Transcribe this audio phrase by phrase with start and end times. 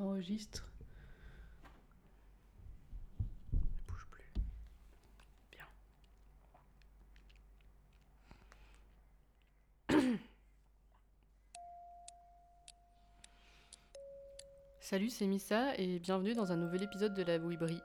[0.00, 0.64] Ça enregistre.
[3.52, 4.32] Ne bouge plus.
[5.50, 5.66] Bien.
[14.80, 17.82] Salut, c'est Missa et bienvenue dans un nouvel épisode de la Bouibrie.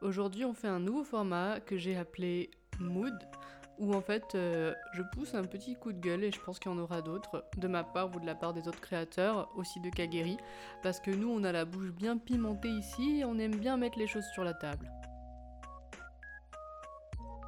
[0.00, 3.18] Aujourd'hui, on fait un nouveau format que j'ai appelé Mood,
[3.78, 6.70] où en fait euh, je pousse un petit coup de gueule et je pense qu'il
[6.70, 9.80] y en aura d'autres, de ma part ou de la part des autres créateurs, aussi
[9.80, 10.36] de Kageri,
[10.82, 13.98] parce que nous on a la bouche bien pimentée ici et on aime bien mettre
[13.98, 14.90] les choses sur la table.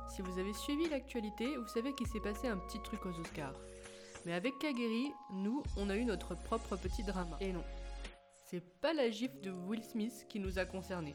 [0.09, 3.55] Si vous avez suivi l'actualité, vous savez qu'il s'est passé un petit truc aux Oscars.
[4.27, 7.37] Mais avec Kageri, nous, on a eu notre propre petit drama.
[7.41, 7.65] Et non,
[8.51, 11.15] c'est pas la gifle de Will Smith qui nous a concernés.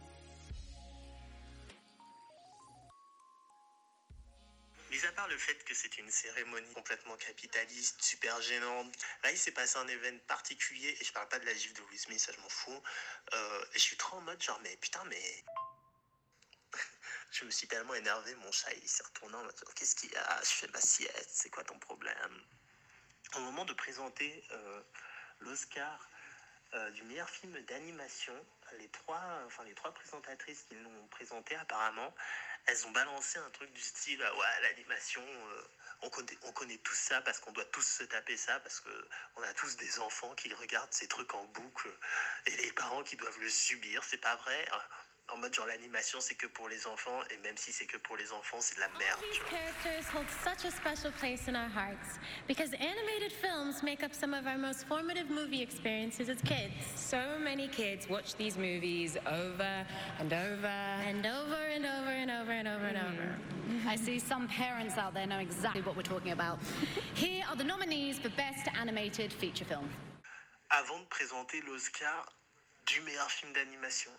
[4.95, 9.37] Mis à part le fait que c'est une cérémonie complètement capitaliste, super gênante, là il
[9.37, 12.19] s'est passé un événement particulier, et je parle pas de la gifle de Will Smith,
[12.21, 12.81] ça je m'en fous,
[13.33, 15.43] euh, je suis trop en mode genre, mais putain, mais.
[17.31, 20.13] je me suis tellement énervé, mon chat il s'est retourné en mode, oh, qu'est-ce qu'il
[20.13, 20.39] y a?
[20.41, 22.41] Je fais ma sieste, c'est quoi ton problème?
[23.35, 24.81] Au moment de présenter euh,
[25.41, 26.09] l'Oscar
[26.73, 28.33] euh, du meilleur film d'animation,
[28.79, 32.13] les trois, enfin les trois présentatrices qui l'ont présenté apparemment,
[32.65, 35.61] elles ont balancé un truc du style euh, ouais l'animation, euh,
[36.01, 39.07] on, connaît, on connaît tous ça parce qu'on doit tous se taper ça parce que
[39.37, 41.89] on a tous des enfants qui regardent ces trucs en boucle
[42.47, 44.67] et les parents qui doivent le subir, c'est pas vrai.
[45.33, 48.15] En mode genre l'animation c'est que pour les enfants et même si c'est que pour
[48.15, 49.19] les enfants c'est de la merde.
[49.21, 49.49] These tu vois.
[49.49, 54.35] characters hold such a special place in our hearts because animated films make up some
[54.35, 56.73] of our most formative movie experiences as kids.
[56.95, 59.85] So many kids watch these movies over
[60.19, 60.67] and over.
[60.67, 63.35] And over and over and over and over and over.
[63.87, 66.59] I see some parents out there know exactly what we're talking about.
[67.15, 69.89] Here are the nominees for Best Animated Feature Film.
[70.69, 72.31] Avant de présenter l'Oscar
[72.85, 74.11] du meilleur film d'animation.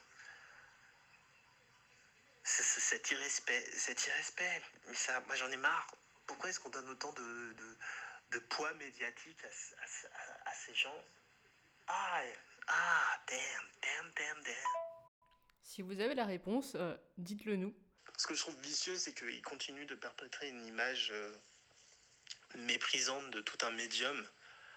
[2.48, 5.86] Cet irrespect, cet irrespect, mais ça, moi j'en ai marre.
[6.26, 7.78] Pourquoi est-ce qu'on donne autant de, de,
[8.30, 11.04] de poids médiatique à, ce- à ce- à- à ces gens?
[11.88, 12.22] Ah,
[12.68, 13.40] ah, damn,
[13.82, 14.54] damn, damn, damn.
[15.62, 17.74] Si vous avez la réponse, euh, dites-le nous.
[18.16, 21.36] Ce que je trouve vicieux, c'est qu'ils continuent de perpétrer une image euh,
[22.54, 24.24] méprisante de tout un médium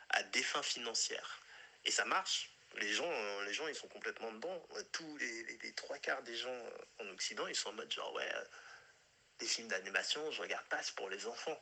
[0.10, 1.40] à des fins financières.
[1.86, 2.52] Et ça marche.
[2.76, 4.68] Les gens, euh, les gens ils sont complètement dedans.
[4.76, 8.14] Euh, Tous les, trois quarts des gens euh, en Occident, ils sont en mode genre,
[8.14, 8.32] ouais,
[9.40, 11.60] des films d'animation, je regarde pas, c'est pour les enfants.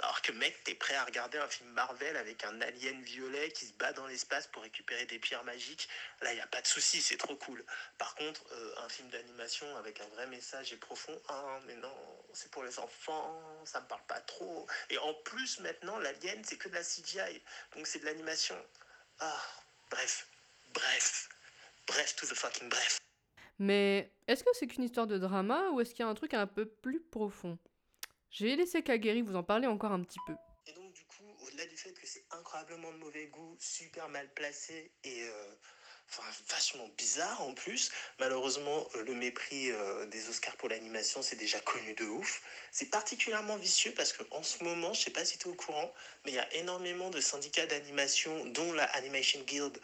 [0.00, 3.66] Alors que mec, t'es prêt à regarder un film Marvel avec un alien violet qui
[3.66, 5.88] se bat dans l'espace pour récupérer des pierres magiques?
[6.20, 7.64] Là, n'y a pas de souci, c'est trop cool.
[7.96, 8.42] Par contre,
[8.78, 11.94] un film d'animation avec un vrai message et profond, ah mais non,
[12.34, 14.66] c'est pour les enfants, ça me parle pas trop.
[14.90, 17.42] Et en plus, maintenant, l'alien, c'est que de la CGI.
[17.74, 18.56] Donc c'est de l'animation.
[19.20, 19.42] Ah,
[19.90, 20.26] bref,
[20.74, 21.28] bref,
[21.86, 22.98] bref, to the fucking bref.
[23.58, 26.34] Mais est-ce que c'est qu'une histoire de drama ou est-ce qu'il y a un truc
[26.34, 27.58] un peu plus profond?
[28.30, 30.34] J'ai laissé Kageri vous en parler encore un petit peu.
[30.66, 34.32] Et donc, du coup, au-delà du fait que c'est incroyablement de mauvais goût, super mal
[34.32, 35.54] placé et euh,
[36.08, 41.36] enfin, vachement bizarre en plus, malheureusement, euh, le mépris euh, des Oscars pour l'animation, c'est
[41.36, 42.42] déjà connu de ouf.
[42.70, 45.92] C'est particulièrement vicieux parce qu'en ce moment, je sais pas si tu es au courant,
[46.24, 49.78] mais il y a énormément de syndicats d'animation, dont la Animation Guild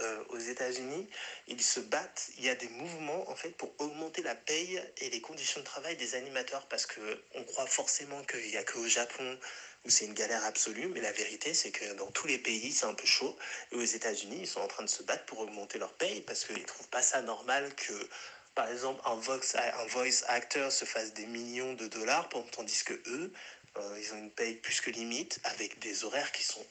[0.00, 1.08] euh, aux États-Unis.
[1.46, 5.10] Ils se battent, il y a des mouvements en fait pour augmenter la paye et
[5.10, 7.00] les conditions de travail des animateurs parce que
[7.34, 9.38] on croit forcément qu'il n'y a qu'au Japon
[9.84, 12.86] où c'est une galère absolue, mais la vérité c'est que dans tous les pays c'est
[12.86, 13.36] un peu chaud.
[13.72, 16.44] Et aux États-Unis, ils sont en train de se battre pour augmenter leur paye parce
[16.44, 18.08] qu'ils trouvent pas ça normal que
[18.54, 22.94] par exemple un voice, un voice actor se fasse des millions de dollars tandis que
[23.06, 23.32] eux,
[23.76, 26.64] euh, ils ont une paye plus que limite avec des horaires qui sont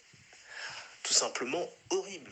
[1.04, 2.32] tout simplement horribles.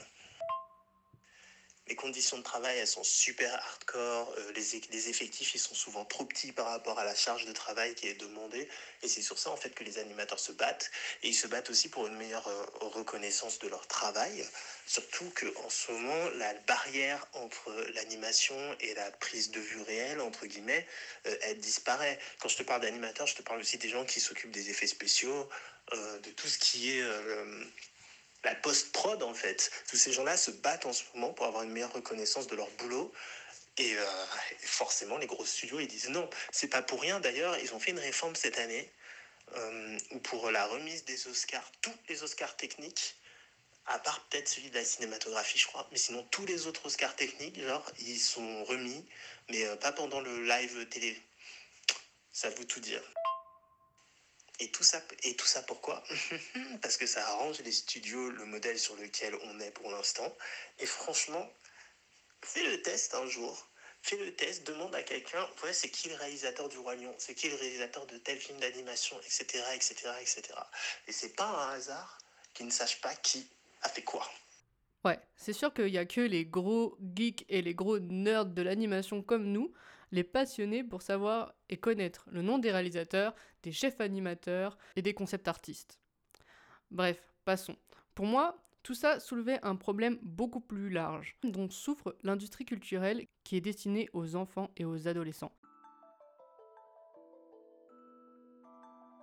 [1.88, 4.34] Les conditions de travail, elles sont super hardcore.
[4.38, 7.96] euh, les, effectifs, ils sont souvent trop petits par rapport à la charge de travail
[7.96, 8.70] qui est demandée.
[9.02, 10.92] Et c'est sur ça, en fait, que les animateurs se battent.
[11.24, 14.48] Et ils se battent aussi pour une meilleure euh, reconnaissance de leur travail.
[14.86, 20.46] Surtout qu'en ce moment, la barrière entre l'animation et la prise de vue réelle, entre
[20.46, 20.88] guillemets,
[21.26, 22.20] euh, elle disparaît.
[22.40, 24.88] Quand je te parle d'animateurs, je te parle aussi des gens qui s'occupent des effets
[24.88, 25.50] spéciaux,
[25.92, 27.04] de tout ce qui est...
[28.46, 29.72] euh, la post-prod en fait.
[29.90, 32.70] Tous ces gens-là se battent en ce moment pour avoir une meilleure reconnaissance de leur
[32.72, 33.12] boulot.
[33.78, 34.06] Et euh,
[34.60, 36.30] forcément, les gros studios, ils disent non.
[36.52, 38.92] C'est pas pour rien d'ailleurs, ils ont fait une réforme cette année
[39.56, 43.16] euh, où pour la remise des Oscars, tous les Oscars techniques,
[43.86, 47.16] à part peut-être celui de la cinématographie, je crois, mais sinon tous les autres Oscars
[47.16, 49.06] techniques, genre, ils sont remis,
[49.50, 51.20] mais euh, pas pendant le live télé.
[52.32, 53.02] Ça veut tout dire.
[54.62, 56.04] Et tout ça, et tout ça pourquoi
[56.82, 60.34] Parce que ça arrange les studios, le modèle sur lequel on est pour l'instant.
[60.80, 61.52] Et franchement,
[62.44, 63.68] Fais le test un jour.
[64.02, 67.14] Fais le test, demande à quelqu'un, ouais, c'est qui le réalisateur du Roi Lion?
[67.20, 70.42] C'est qui le réalisateur de tel film d'animation, etc., etc., etc.
[71.08, 72.18] Et c'est pas un hasard
[72.54, 73.48] qu'ils ne sachent pas qui
[73.84, 74.28] a fait quoi.
[75.06, 78.62] Ouais, c'est sûr qu'il y a que les gros geeks et les gros nerds de
[78.64, 79.72] l'animation comme nous,
[80.12, 85.14] les passionnés pour savoir et connaître le nom des réalisateurs, des chefs animateurs et des
[85.14, 86.00] concept artistes.
[86.92, 87.76] Bref, passons.
[88.16, 93.56] Pour moi, tout ça soulevait un problème beaucoup plus large, dont souffre l'industrie culturelle qui
[93.56, 95.54] est destinée aux enfants et aux adolescents.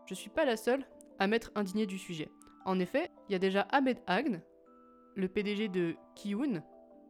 [0.07, 0.87] Je suis pas la seule
[1.19, 2.31] à m'être indignée du sujet.
[2.65, 4.41] En effet, il y a déjà Ahmed Agn,
[5.17, 6.63] le PDG de Kiun,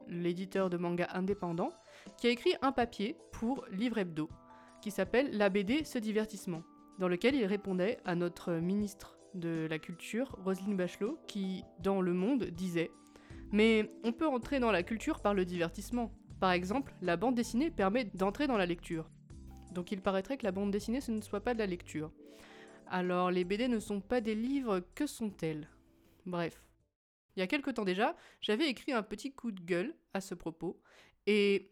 [0.09, 1.73] l'éditeur de manga indépendant,
[2.17, 4.29] qui a écrit un papier pour Livre Hebdo,
[4.81, 6.63] qui s'appelle La BD ce divertissement,
[6.99, 12.13] dans lequel il répondait à notre ministre de la culture, Roselyne Bachelot, qui, dans Le
[12.13, 12.91] Monde, disait
[13.53, 16.13] Mais on peut entrer dans la culture par le divertissement.
[16.41, 19.11] Par exemple, la bande dessinée permet d'entrer dans la lecture.
[19.73, 22.11] Donc il paraîtrait que la bande dessinée, ce ne soit pas de la lecture.
[22.87, 25.69] Alors les BD ne sont pas des livres, que sont-elles?
[26.25, 26.68] Bref.
[27.39, 30.35] Il y a quelque temps déjà, j'avais écrit un petit coup de gueule à ce
[30.35, 30.83] propos,
[31.29, 31.71] et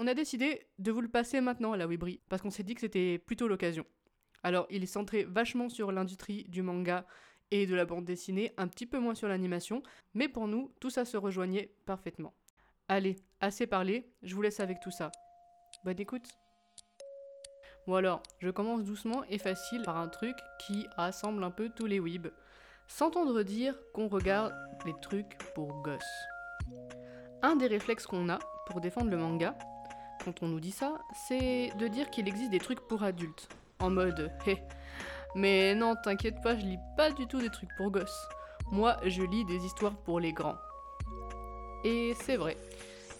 [0.00, 2.74] on a décidé de vous le passer maintenant à la Webri, parce qu'on s'est dit
[2.74, 3.86] que c'était plutôt l'occasion.
[4.42, 7.06] Alors, il est centré vachement sur l'industrie du manga
[7.52, 9.84] et de la bande dessinée, un petit peu moins sur l'animation,
[10.14, 12.34] mais pour nous, tout ça se rejoignait parfaitement.
[12.88, 15.12] Allez, assez parlé, je vous laisse avec tout ça.
[15.84, 16.28] Bonne écoute
[17.86, 20.34] Bon alors, je commence doucement et facile par un truc
[20.66, 22.32] qui rassemble un peu tous les weebs.
[22.88, 24.54] S'entendre dire qu'on regarde
[24.86, 26.02] les trucs pour gosses.
[27.42, 29.54] Un des réflexes qu'on a pour défendre le manga,
[30.24, 30.94] quand on nous dit ça,
[31.28, 33.48] c'est de dire qu'il existe des trucs pour adultes
[33.78, 34.56] en mode hé.
[35.34, 38.26] Mais non, t'inquiète pas, je lis pas du tout des trucs pour gosses.
[38.72, 40.56] Moi, je lis des histoires pour les grands.
[41.84, 42.56] Et c'est vrai,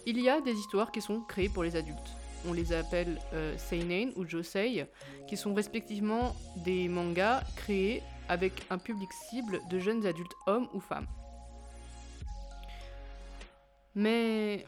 [0.07, 2.15] il y a des histoires qui sont créées pour les adultes.
[2.47, 4.87] On les appelle euh, seinen ou josei,
[5.27, 10.79] qui sont respectivement des mangas créés avec un public cible de jeunes adultes hommes ou
[10.79, 11.07] femmes.
[13.95, 14.65] Mais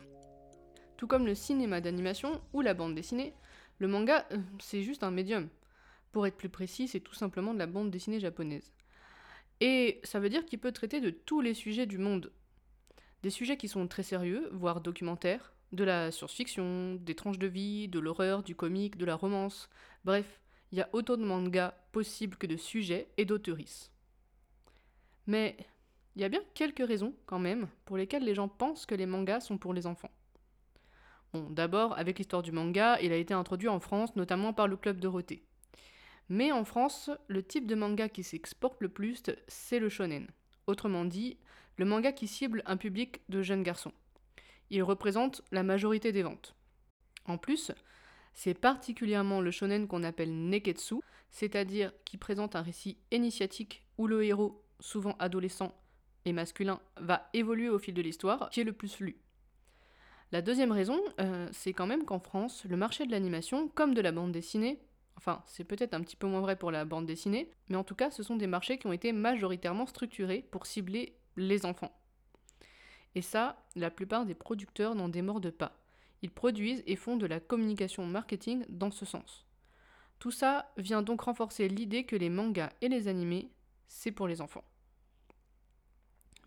[0.97, 3.33] tout comme le cinéma d'animation ou la bande dessinée,
[3.77, 5.47] le manga, euh, c'est juste un médium.
[6.11, 8.73] Pour être plus précis, c'est tout simplement de la bande dessinée japonaise.
[9.61, 12.31] Et ça veut dire qu'il peut traiter de tous les sujets du monde.
[13.23, 17.87] Des sujets qui sont très sérieux, voire documentaires, de la science-fiction, des tranches de vie,
[17.87, 19.69] de l'horreur, du comique, de la romance.
[20.03, 20.40] Bref,
[20.71, 23.91] il y a autant de mangas possibles que de sujets et d'auteuristes.
[25.27, 25.57] Mais
[26.15, 29.06] il y a bien quelques raisons, quand même, pour lesquelles les gens pensent que les
[29.06, 30.12] mangas sont pour les enfants.
[31.33, 34.75] Bon, d'abord, avec l'histoire du manga, il a été introduit en France, notamment par le
[34.75, 35.44] Club Dorothée.
[36.27, 40.27] Mais en France, le type de manga qui s'exporte le plus, c'est le shonen.
[40.68, 41.38] Autrement dit,
[41.77, 43.94] le manga qui cible un public de jeunes garçons.
[44.69, 46.56] Il représente la majorité des ventes.
[47.25, 47.71] En plus,
[48.33, 50.95] c'est particulièrement le shonen qu'on appelle neketsu,
[51.30, 55.74] c'est-à-dire qui présente un récit initiatique où le héros, souvent adolescent
[56.25, 59.18] et masculin, va évoluer au fil de l'histoire, qui est le plus lu.
[60.31, 64.01] La deuxième raison, euh, c'est quand même qu'en France, le marché de l'animation, comme de
[64.01, 64.80] la bande dessinée,
[65.18, 67.94] Enfin, c'est peut-être un petit peu moins vrai pour la bande dessinée, mais en tout
[67.94, 71.95] cas, ce sont des marchés qui ont été majoritairement structurés pour cibler les enfants.
[73.13, 75.81] Et ça, la plupart des producteurs n'en démordent pas.
[76.21, 79.45] Ils produisent et font de la communication marketing dans ce sens.
[80.19, 83.49] Tout ça vient donc renforcer l'idée que les mangas et les animés,
[83.87, 84.63] c'est pour les enfants.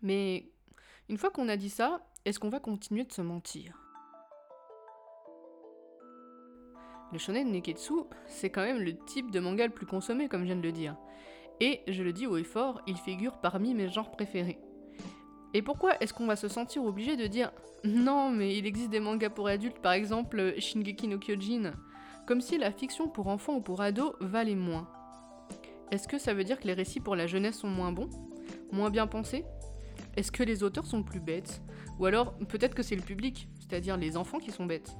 [0.01, 0.49] Mais
[1.09, 3.77] une fois qu'on a dit ça, est-ce qu'on va continuer de se mentir?
[7.11, 7.93] Le shonen neketsu,
[8.27, 10.71] c'est quand même le type de manga le plus consommé, comme je viens de le
[10.71, 10.97] dire.
[11.59, 14.59] Et, je le dis haut et fort, il figure parmi mes genres préférés.
[15.53, 17.51] Et pourquoi est-ce qu'on va se sentir obligé de dire
[17.83, 21.73] non, mais il existe des mangas pour adultes, par exemple Shingeki no Kyojin,
[22.25, 24.87] comme si la fiction pour enfants ou pour ados valait moins.
[25.91, 28.09] Est-ce que ça veut dire que les récits pour la jeunesse sont moins bons?
[28.71, 29.45] Moins bien pensés?
[30.17, 31.61] Est-ce que les auteurs sont plus bêtes?
[31.99, 34.97] Ou alors peut-être que c'est le public, c'est-à-dire les enfants qui sont bêtes?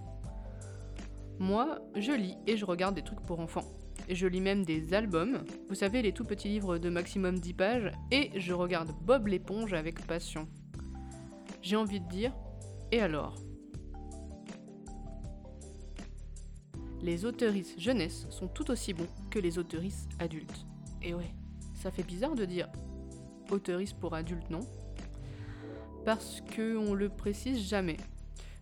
[1.40, 3.66] Moi, je lis et je regarde des trucs pour enfants.
[4.10, 7.92] Je lis même des albums, vous savez, les tout petits livres de maximum 10 pages,
[8.12, 10.48] et je regarde Bob l'éponge avec passion.
[11.62, 12.32] J'ai envie de dire,
[12.92, 13.36] et alors?
[17.02, 20.66] Les auteuristes jeunesse sont tout aussi bons que les auteuristes adultes.
[21.02, 21.34] Et ouais,
[21.74, 22.70] ça fait bizarre de dire
[23.52, 24.62] auteuristes pour adultes, non?
[26.04, 27.98] Parce que on le précise jamais.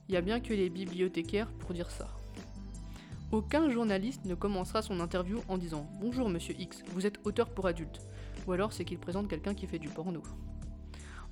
[0.08, 2.08] Il y a bien que les bibliothécaires pour dire ça.
[3.34, 7.66] Aucun journaliste ne commencera son interview en disant Bonjour monsieur X, vous êtes auteur pour
[7.66, 8.00] adultes.
[8.46, 10.22] Ou alors c'est qu'il présente quelqu'un qui fait du porno.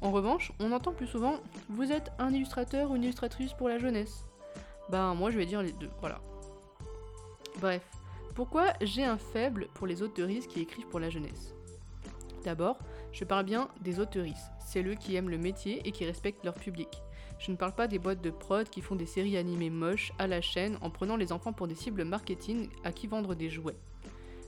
[0.01, 1.35] En revanche, on entend plus souvent
[1.69, 4.25] Vous êtes un illustrateur ou une illustratrice pour la jeunesse.
[4.89, 6.21] Ben, moi je vais dire les deux, voilà.
[7.59, 7.83] Bref,
[8.33, 11.53] pourquoi j'ai un faible pour les auteuristes qui écrivent pour la jeunesse?
[12.43, 12.79] D'abord,
[13.11, 16.55] je parle bien des auteuristes, c'est eux qui aiment le métier et qui respectent leur
[16.55, 16.89] public.
[17.41, 20.27] Je ne parle pas des boîtes de prod qui font des séries animées moches à
[20.27, 23.77] la chaîne en prenant les enfants pour des cibles marketing à qui vendre des jouets.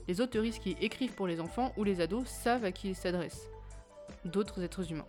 [0.06, 3.50] Les auteuristes qui écrivent pour les enfants ou les ados savent à qui ils s'adressent.
[4.24, 5.08] D'autres êtres humains.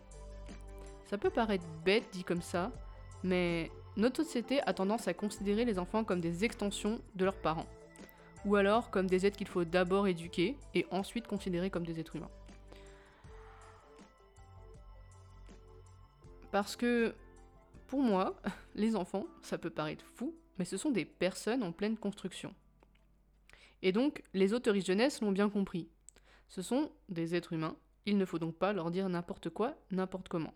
[1.05, 2.71] Ça peut paraître bête dit comme ça,
[3.23, 7.67] mais notre société a tendance à considérer les enfants comme des extensions de leurs parents,
[8.45, 12.15] ou alors comme des êtres qu'il faut d'abord éduquer et ensuite considérer comme des êtres
[12.15, 12.31] humains.
[16.51, 17.13] Parce que,
[17.87, 18.41] pour moi,
[18.75, 22.53] les enfants, ça peut paraître fou, mais ce sont des personnes en pleine construction.
[23.81, 25.89] Et donc, les autoristes jeunesse l'ont bien compris.
[26.47, 30.29] Ce sont des êtres humains, il ne faut donc pas leur dire n'importe quoi, n'importe
[30.29, 30.53] comment.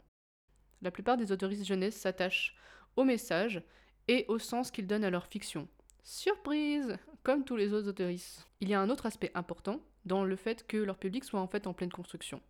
[0.82, 2.56] La plupart des autoristes jeunesse s'attachent
[2.96, 3.64] au message
[4.08, 5.68] et au sens qu'ils donnent à leur fiction.
[6.04, 8.48] Surprise Comme tous les autres autoristes.
[8.62, 11.48] Il y a un autre aspect important dans le fait que leur public soit en
[11.48, 12.42] fait en pleine construction.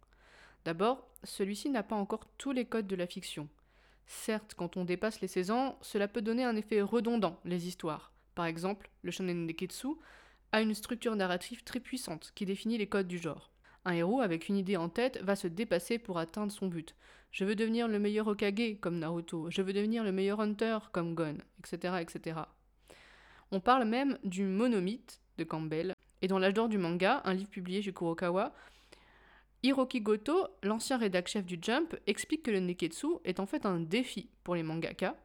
[0.65, 3.49] D'abord, celui-ci n'a pas encore tous les codes de la fiction.
[4.11, 8.11] Certes, quand on dépasse les 16 ans, cela peut donner un effet redondant, les histoires.
[8.33, 9.89] Par exemple, le shonen neketsu
[10.51, 13.51] a une structure narrative très puissante qui définit les codes du genre.
[13.85, 16.95] Un héros avec une idée en tête va se dépasser pour atteindre son but.
[17.31, 21.13] Je veux devenir le meilleur Okage comme Naruto, je veux devenir le meilleur Hunter comme
[21.13, 21.97] Gon, etc.
[22.01, 22.39] etc.
[23.51, 27.51] On parle même du monomythe de Campbell, et dans l'âge d'or du manga, un livre
[27.51, 28.55] publié chez Kurokawa,
[29.61, 33.79] Hiroki Goto, l'ancien rédacteur chef du Jump, explique que le Neketsu est en fait un
[33.79, 35.15] défi pour les mangaka,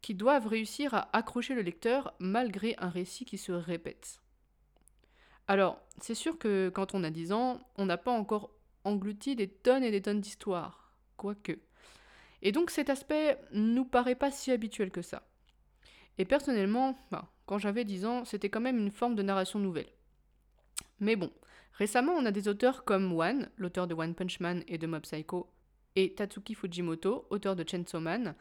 [0.00, 4.20] qui doivent réussir à accrocher le lecteur malgré un récit qui se répète.
[5.46, 8.50] Alors, c'est sûr que quand on a 10 ans, on n'a pas encore
[8.84, 11.58] englouti des tonnes et des tonnes d'histoires, quoique.
[12.42, 15.22] Et donc cet aspect nous paraît pas si habituel que ça.
[16.18, 19.88] Et personnellement, bah, quand j'avais 10 ans, c'était quand même une forme de narration nouvelle.
[21.00, 21.30] Mais bon,
[21.78, 25.02] Récemment, on a des auteurs comme One, l'auteur de One Punch Man et de Mob
[25.02, 25.48] Psycho,
[25.94, 28.34] et Tatsuki Fujimoto, auteur de Chainsaw Man,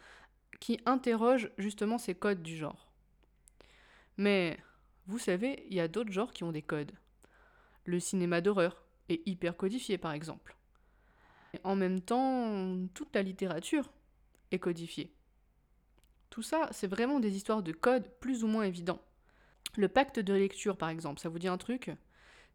[0.59, 2.91] qui interrogent justement ces codes du genre.
[4.17, 4.57] Mais
[5.05, 6.93] vous savez, il y a d'autres genres qui ont des codes.
[7.85, 10.57] Le cinéma d'horreur est hyper codifié par exemple.
[11.63, 13.91] En même temps, toute la littérature
[14.51, 15.13] est codifiée.
[16.31, 19.01] Tout ça, c'est vraiment des histoires de codes plus ou moins évidents.
[19.75, 21.91] Le pacte de lecture par exemple, ça vous dit un truc?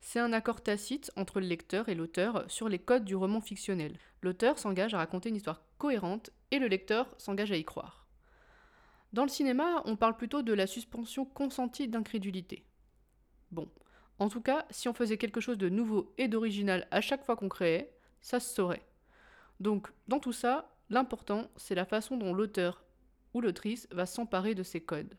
[0.03, 3.97] C'est un accord tacite entre le lecteur et l'auteur sur les codes du roman fictionnel.
[4.21, 8.05] L'auteur s'engage à raconter une histoire cohérente et le lecteur s'engage à y croire.
[9.13, 12.67] Dans le cinéma, on parle plutôt de la suspension consentie d'incrédulité.
[13.53, 13.71] Bon,
[14.19, 17.37] en tout cas, si on faisait quelque chose de nouveau et d'original à chaque fois
[17.37, 18.85] qu'on créait, ça se saurait.
[19.61, 22.83] Donc, dans tout ça, l'important, c'est la façon dont l'auteur
[23.35, 25.15] ou l'autrice va s'emparer de ces codes.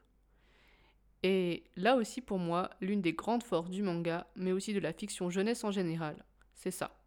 [1.23, 4.91] Et là aussi pour moi, l'une des grandes forces du manga, mais aussi de la
[4.91, 6.99] fiction jeunesse en général, c'est ça.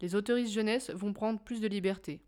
[0.00, 2.22] Les autoristes jeunesse vont prendre plus de liberté,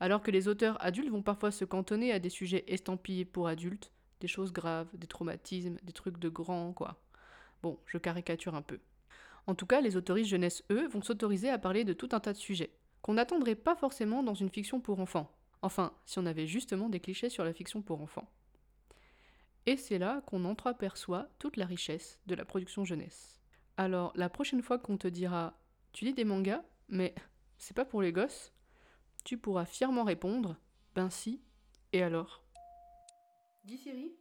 [0.00, 3.90] alors que les auteurs adultes vont parfois se cantonner à des sujets estampillés pour adultes,
[4.20, 7.00] des choses graves, des traumatismes, des trucs de grands, quoi.
[7.62, 8.78] Bon, je caricature un peu.
[9.46, 12.32] En tout cas, les autoristes jeunesse, eux, vont s'autoriser à parler de tout un tas
[12.32, 15.30] de sujets, qu'on n'attendrait pas forcément dans une fiction pour enfants.
[15.62, 18.28] Enfin, si on avait justement des clichés sur la fiction pour enfants.
[19.66, 23.40] Et c'est là qu'on entreaperçoit toute la richesse de la production jeunesse.
[23.76, 25.58] Alors, la prochaine fois qu'on te dira
[25.92, 27.14] Tu lis des mangas, mais
[27.58, 28.52] c'est pas pour les gosses,
[29.24, 30.56] tu pourras fièrement répondre
[30.94, 31.42] Ben si,
[31.92, 32.44] et alors?
[33.64, 34.14] Dis Siri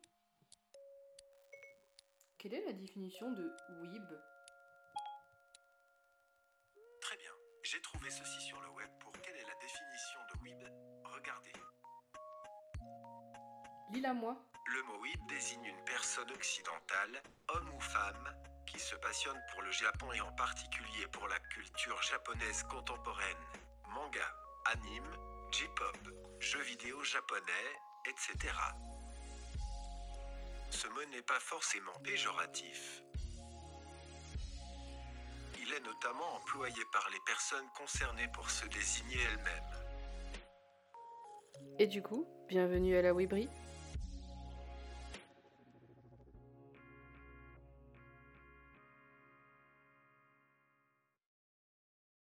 [2.39, 3.43] Quelle est la définition de
[3.83, 4.19] weeb?
[7.01, 10.63] Très bien, j'ai trouvé ceci sur le web pour quelle est la définition de weeb?
[11.03, 11.53] Regardez.
[13.93, 14.43] Lis-la moi.
[14.67, 19.71] Le mot weeb désigne une personne occidentale, homme ou femme, qui se passionne pour le
[19.71, 23.45] Japon et en particulier pour la culture japonaise contemporaine.
[23.89, 24.27] Manga,
[24.65, 25.17] anime,
[25.51, 25.97] J-pop,
[26.39, 27.69] jeux vidéo japonais,
[28.07, 28.53] etc.
[30.71, 33.03] Ce mot n'est pas forcément péjoratif.
[35.61, 39.85] Il est notamment employé par les personnes concernées pour se désigner elles-mêmes.
[41.77, 43.47] Et du coup, bienvenue à la Webri.